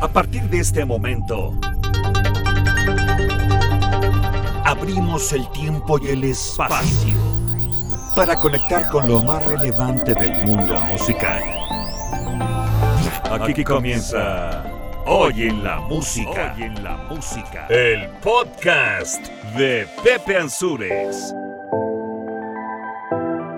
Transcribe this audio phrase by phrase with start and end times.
[0.00, 1.54] A partir de este momento,
[4.64, 7.16] abrimos el tiempo y el espacio
[8.14, 11.42] para conectar con lo más relevante del mundo musical.
[13.30, 14.64] Aquí comienza
[15.06, 16.54] Hoy en la música.
[16.56, 17.66] Hoy en la música.
[17.68, 19.26] El podcast
[19.56, 21.34] de Pepe Ansures.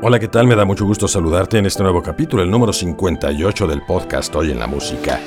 [0.03, 0.47] Hola, ¿qué tal?
[0.47, 4.53] Me da mucho gusto saludarte en este nuevo capítulo, el número 58 del podcast Hoy
[4.53, 5.19] en la música.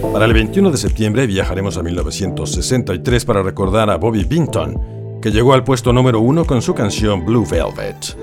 [0.00, 5.52] Para el 21 de septiembre viajaremos a 1963 para recordar a Bobby Binton, que llegó
[5.52, 8.16] al puesto número uno con su canción Blue Velvet.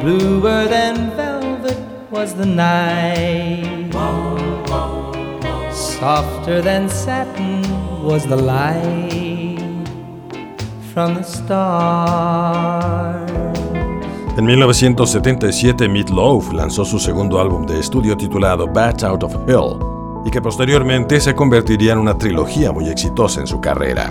[0.00, 1.07] Blue velvet
[2.18, 3.92] was the night,
[5.72, 7.62] softer than satin
[8.02, 9.58] was the light.
[14.36, 19.78] En 1977, Meat Loaf lanzó su segundo álbum de estudio titulado Bat Out of Hell
[20.26, 24.10] y que posteriormente se convertiría en una trilogía muy exitosa en su carrera.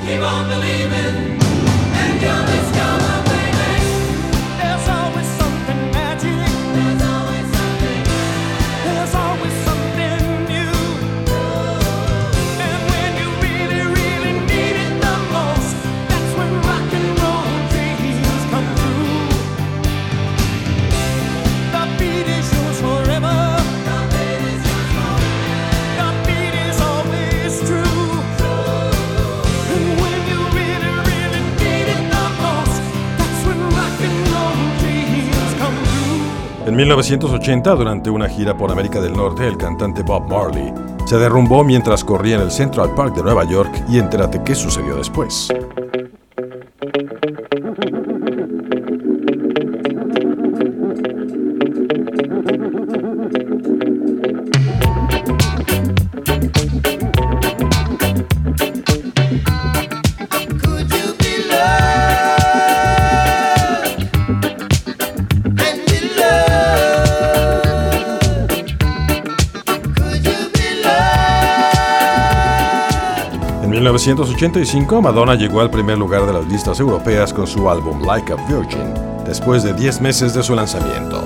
[36.77, 40.71] 1980, durante una gira por América del Norte, el cantante Bob Marley
[41.07, 44.95] se derrumbó mientras corría en el Central Park de Nueva York y entérate qué sucedió
[44.95, 45.47] después.
[73.77, 78.35] 1985, Madonna llegó al primer lugar de las listas europeas con su álbum Like a
[78.47, 78.91] Virgin,
[79.23, 81.16] después de 10 meses de su lanzamiento.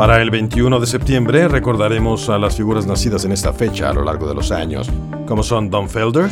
[0.00, 4.02] Para el 21 de septiembre recordaremos a las figuras nacidas en esta fecha a lo
[4.02, 4.88] largo de los años,
[5.26, 6.30] como son Don Felder,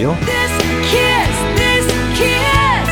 [0.00, 0.52] Hill, This
[0.88, 2.90] kiss, this kiss.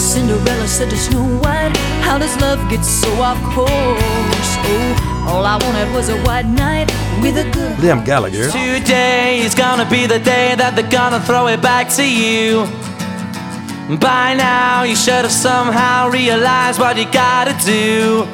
[0.00, 3.68] Cinderella said to Snow White, How does love get so off course?
[4.64, 6.90] Oh, all I wanted was a white knight
[7.20, 11.48] with a good Liam Gallagher, Today is gonna be the day that they're gonna throw
[11.48, 12.64] it back to you.
[13.98, 18.26] By now, you should have somehow realized what you gotta do.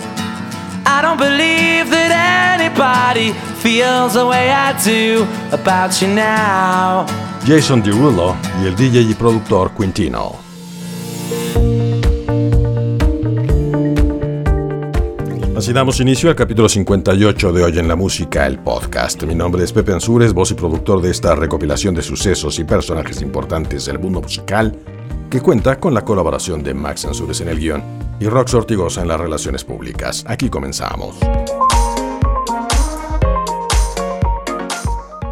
[0.91, 7.05] I don't believe that anybody feels the way I do about you now.
[7.47, 10.37] Jason Derulo y el DJ y productor Quintino.
[15.59, 19.23] Así damos inicio al capítulo 58 de Hoy en la Música, el podcast.
[19.25, 23.21] Mi nombre es Pepe Ansures, voz y productor de esta recopilación de sucesos y personajes
[23.21, 24.73] importantes del mundo musical,
[25.29, 27.83] que cuenta con la colaboración de Max Ansures en el guion
[28.21, 30.25] y Rox Ortigosa en las relaciones públicas.
[30.27, 31.17] Aquí comenzamos.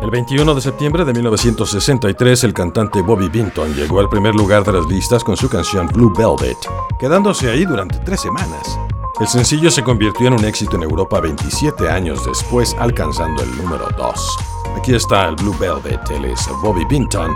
[0.02, 4.72] El 21 de septiembre de 1963, el cantante Bobby Binton llegó al primer lugar de
[4.72, 6.56] las listas con su canción Blue Velvet,
[7.00, 8.78] quedándose ahí durante tres semanas.
[9.18, 13.88] El sencillo se convirtió en un éxito en Europa 27 años después, alcanzando el número
[13.96, 14.38] 2.
[14.76, 17.34] Aquí está el Blue Velvet, él es Bobby Binton,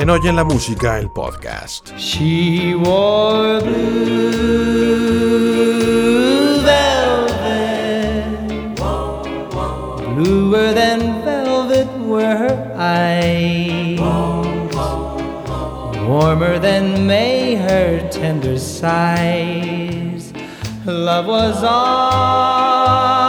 [0.00, 1.92] en la Música, el podcast.
[1.96, 4.22] She wore blue
[6.62, 8.24] velvet,
[10.14, 13.98] bluer than velvet were her eyes,
[16.08, 20.32] warmer than May her tender sighs.
[20.86, 23.27] Love was ours,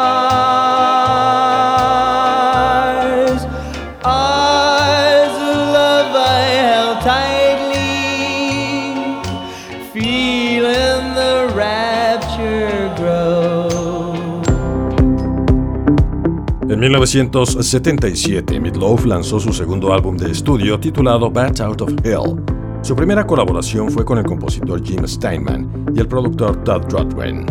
[16.80, 22.42] En 1977, Meatloaf lanzó su segundo álbum de estudio titulado Bat Out of Hell.
[22.84, 27.46] Su primera colaboración fue con el compositor Jim Steinman y el productor Todd Rundgren.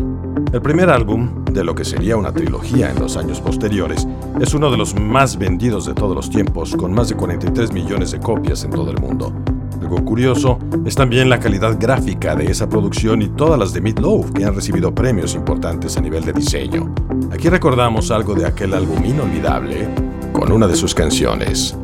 [0.50, 4.08] El primer álbum, de lo que sería una trilogía en los años posteriores,
[4.40, 8.12] es uno de los más vendidos de todos los tiempos, con más de 43 millones
[8.12, 9.34] de copias en todo el mundo.
[9.80, 14.32] Algo curioso es también la calidad gráfica de esa producción y todas las de Meatloaf,
[14.32, 16.92] que han recibido premios importantes a nivel de diseño.
[17.32, 19.88] Aquí recordamos algo de aquel álbum inolvidable
[20.32, 21.76] con una de sus canciones.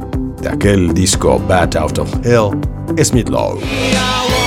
[0.43, 2.51] De aquel disco Bat Out of Hell
[2.97, 3.61] es Meatloaf.
[3.61, 4.44] Two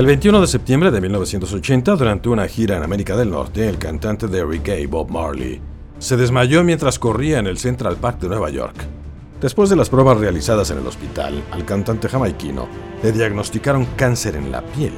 [0.00, 4.28] El 21 de septiembre de 1980, durante una gira en América del Norte, el cantante
[4.28, 5.60] de reggae Bob Marley
[5.98, 8.99] se desmayó mientras corría en el Central Park de Nueva York.
[9.40, 12.68] Después de las pruebas realizadas en el hospital, al cantante jamaiquino
[13.02, 14.92] le diagnosticaron cáncer en la piel.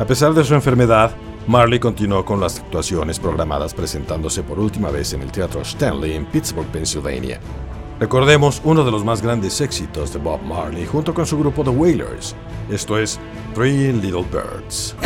[0.00, 1.12] A pesar de su enfermedad,
[1.46, 6.26] Marley continuó con las actuaciones programadas presentándose por última vez en el Teatro Stanley en
[6.26, 7.38] Pittsburgh, Pennsylvania.
[8.00, 11.70] Recordemos uno de los más grandes éxitos de Bob Marley junto con su grupo The
[11.70, 12.34] Wailers.
[12.70, 13.20] Esto es
[13.54, 14.96] Three Little Birds.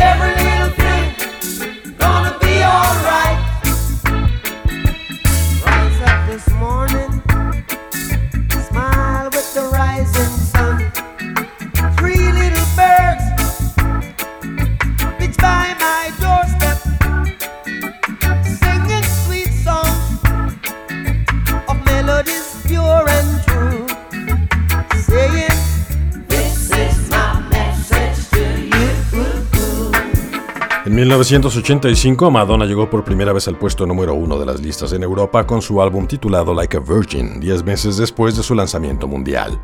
[31.14, 35.46] 1985, Madonna llegó por primera vez al puesto número uno de las listas en Europa
[35.46, 39.60] con su álbum titulado Like a Virgin, 10 meses después de su lanzamiento mundial.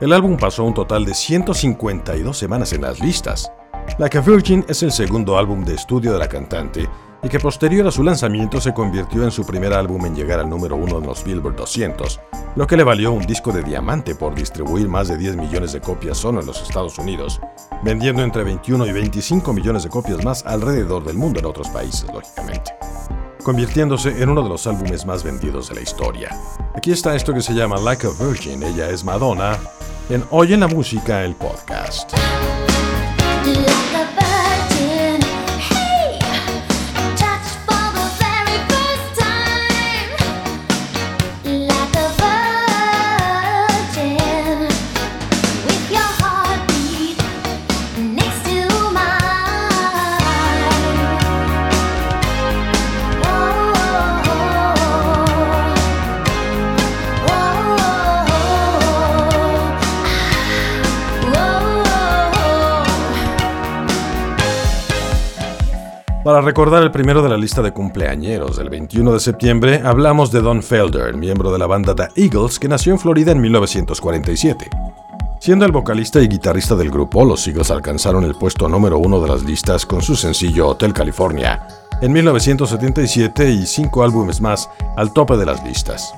[0.00, 3.50] El álbum pasó un total de 152 semanas en las listas.
[3.98, 6.88] Like a Virgin es el segundo álbum de estudio de la cantante
[7.26, 10.48] y que posterior a su lanzamiento se convirtió en su primer álbum en llegar al
[10.48, 12.20] número uno en los Billboard 200,
[12.54, 15.80] lo que le valió un disco de diamante por distribuir más de 10 millones de
[15.80, 17.40] copias solo en los Estados Unidos,
[17.82, 22.06] vendiendo entre 21 y 25 millones de copias más alrededor del mundo en otros países,
[22.12, 22.72] lógicamente,
[23.42, 26.30] convirtiéndose en uno de los álbumes más vendidos de la historia.
[26.76, 29.58] Aquí está esto que se llama Like a Virgin, ella es Madonna,
[30.10, 32.12] en Hoy en la Música, el podcast.
[66.26, 70.40] Para recordar el primero de la lista de cumpleañeros del 21 de septiembre, hablamos de
[70.40, 74.68] Don Felder, miembro de la banda The Eagles, que nació en Florida en 1947.
[75.38, 79.28] Siendo el vocalista y guitarrista del grupo, los Eagles alcanzaron el puesto número uno de
[79.28, 81.64] las listas con su sencillo Hotel California
[82.02, 86.12] en 1977 y cinco álbumes más al tope de las listas.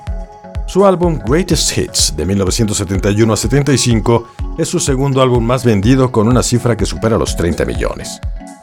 [0.65, 6.27] Su álbum Greatest Hits de 1971 a 75 es su segundo álbum más vendido con
[6.27, 8.19] una cifra que supera los 30 millones.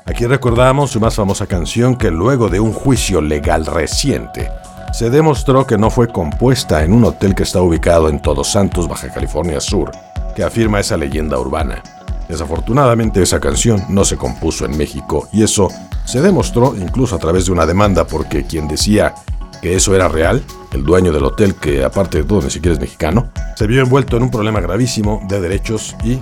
[0.07, 4.49] Aquí recordamos su más famosa canción que luego de un juicio legal reciente
[4.93, 8.89] se demostró que no fue compuesta en un hotel que está ubicado en Todos Santos,
[8.89, 9.91] Baja California Sur,
[10.37, 11.83] que afirma esa leyenda urbana.
[12.29, 15.69] Desafortunadamente esa canción no se compuso en México y eso
[16.05, 19.13] se demostró incluso a través de una demanda porque quien decía
[19.61, 22.81] que eso era real, el dueño del hotel que aparte de todo ni siquiera es
[22.81, 26.21] mexicano, se vio envuelto en un problema gravísimo de derechos y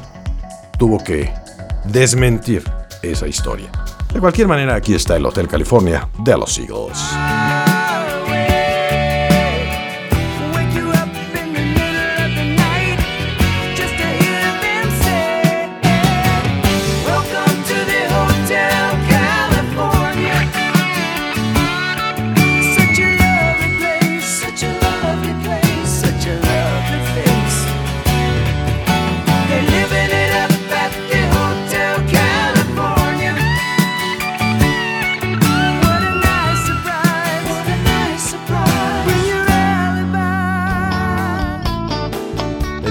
[0.78, 1.32] tuvo que
[1.84, 2.64] desmentir
[3.12, 3.70] esa historia.
[4.12, 6.98] De cualquier manera, aquí está el Hotel California de los Eagles.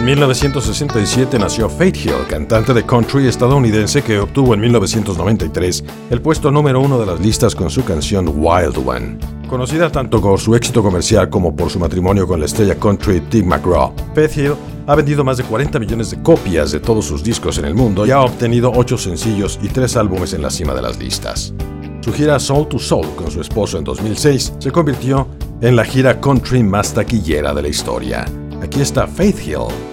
[0.03, 6.51] En 1967 nació Faith Hill, cantante de country estadounidense que obtuvo en 1993 el puesto
[6.51, 9.17] número uno de las listas con su canción Wild One.
[9.47, 13.47] Conocida tanto por su éxito comercial como por su matrimonio con la estrella country Tim
[13.47, 14.55] McGraw, Faith Hill
[14.87, 18.05] ha vendido más de 40 millones de copias de todos sus discos en el mundo
[18.05, 21.53] y ha obtenido 8 sencillos y 3 álbumes en la cima de las listas.
[22.01, 25.29] Su gira Soul to Soul con su esposo en 2006 se convirtió
[25.61, 28.25] en la gira country más taquillera de la historia.
[28.61, 29.92] Aquí está Faith Hill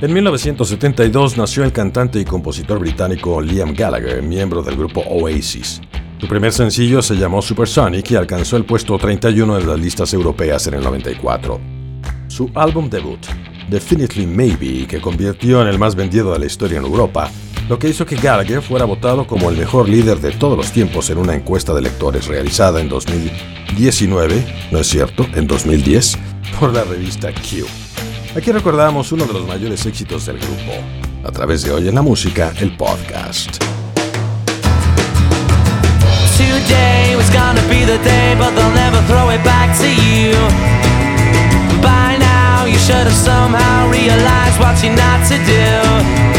[0.00, 5.80] En 1972 nació el cantante y compositor británico Liam Gallagher, miembro del grupo Oasis.
[6.20, 10.68] Su primer sencillo se llamó Supersonic y alcanzó el puesto 31 en las listas europeas
[10.68, 11.60] en el 94.
[12.28, 13.26] Su álbum debut,
[13.68, 17.28] Definitely Maybe, que convirtió en el más vendido de la historia en Europa,
[17.68, 21.10] lo que hizo que Gallagher fuera votado como el mejor líder de todos los tiempos
[21.10, 26.18] en una encuesta de lectores realizada en 2019, no es cierto, en 2010,
[26.58, 27.66] por la revista Q.
[28.34, 30.72] Aquí recordamos uno de los mayores éxitos del grupo,
[31.24, 33.62] a través de Hoy en la Música, el podcast.
[41.80, 46.37] By now, you should have somehow realized what you're not to do.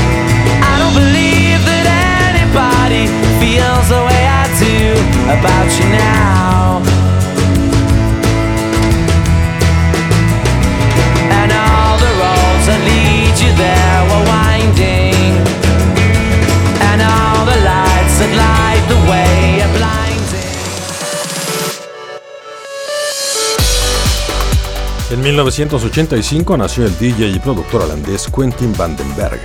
[25.11, 29.41] En 1985 nació el DJ y productor holandés Quentin Vandenberg,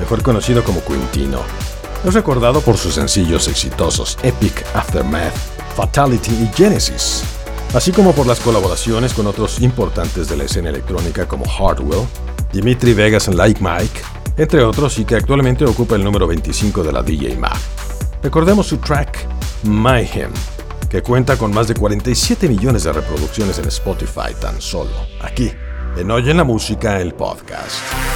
[0.00, 1.40] mejor conocido como Quintino.
[2.04, 5.34] Es recordado por sus sencillos exitosos Epic Aftermath,
[5.74, 7.24] Fatality y Genesis,
[7.72, 12.06] así como por las colaboraciones con otros importantes de la escena electrónica como Hardwell,
[12.52, 14.00] Dimitri Vegas y Like Mike,
[14.36, 17.56] entre otros, y que actualmente ocupa el número 25 de la DJ Mag.
[18.22, 19.26] Recordemos su track
[19.64, 20.32] Mayhem,
[20.88, 24.92] que cuenta con más de 47 millones de reproducciones en Spotify tan solo.
[25.20, 25.50] Aquí,
[25.96, 28.13] en Oye en la Música, el podcast.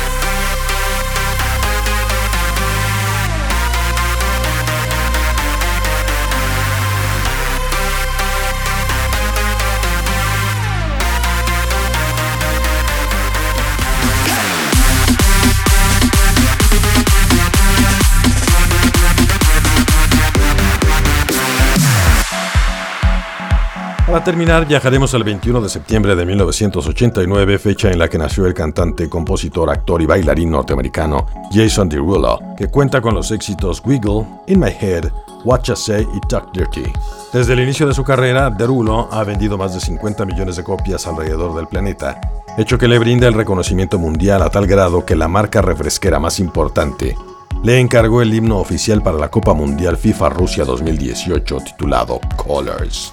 [24.19, 28.53] Para terminar, viajaremos al 21 de septiembre de 1989, fecha en la que nació el
[28.53, 34.59] cantante, compositor, actor y bailarín norteamericano Jason Derulo, que cuenta con los éxitos Wiggle, In
[34.59, 35.05] My Head,
[35.45, 36.93] You Say y Talk Dirty.
[37.33, 41.07] Desde el inicio de su carrera, Derulo ha vendido más de 50 millones de copias
[41.07, 42.21] alrededor del planeta,
[42.59, 46.41] hecho que le brinda el reconocimiento mundial a tal grado que la marca refresquera más
[46.41, 47.15] importante
[47.63, 53.13] le encargó el himno oficial para la Copa Mundial FIFA Rusia 2018 titulado Colors.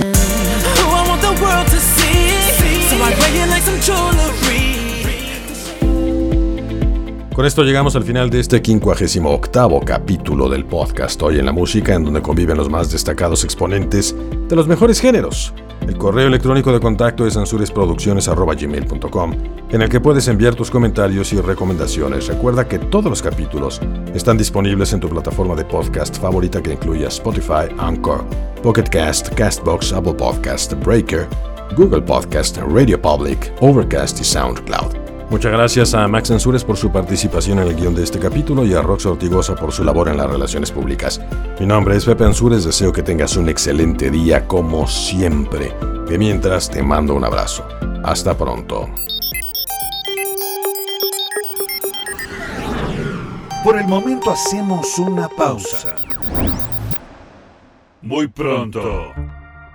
[7.33, 11.95] Con esto llegamos al final de este 58 capítulo del podcast Hoy en la Música,
[11.95, 14.13] en donde conviven los más destacados exponentes
[14.49, 15.53] de los mejores géneros.
[15.87, 19.33] El correo electrónico de contacto es ansuresproducciones.gmail.com,
[19.69, 22.27] en el que puedes enviar tus comentarios y recomendaciones.
[22.27, 23.79] Recuerda que todos los capítulos
[24.13, 28.25] están disponibles en tu plataforma de podcast favorita que incluya Spotify, Anchor,
[28.61, 31.29] Pocket Cast, Castbox, Apple Podcast, Breaker,
[31.77, 35.00] Google Podcast, Radio Public, Overcast y SoundCloud.
[35.31, 38.73] Muchas gracias a Max Ansures por su participación en el guion de este capítulo y
[38.73, 41.21] a Rox Ortigosa por su labor en las relaciones públicas.
[41.57, 45.73] Mi nombre es Pepe Ansures, deseo que tengas un excelente día como siempre.
[46.05, 47.65] De mientras te mando un abrazo.
[48.03, 48.89] Hasta pronto.
[53.63, 55.95] Por el momento hacemos una pausa.
[58.01, 59.13] Muy pronto